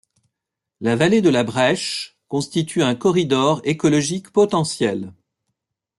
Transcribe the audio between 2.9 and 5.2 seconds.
corridor écologique potentiel.